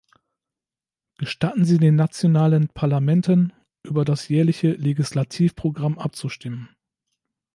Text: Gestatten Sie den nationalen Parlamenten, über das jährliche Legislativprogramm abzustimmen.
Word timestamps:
Gestatten 1.19 1.63
Sie 1.63 1.77
den 1.77 1.93
nationalen 1.95 2.69
Parlamenten, 2.69 3.53
über 3.83 4.03
das 4.03 4.27
jährliche 4.29 4.71
Legislativprogramm 4.71 5.99
abzustimmen. 5.99 6.75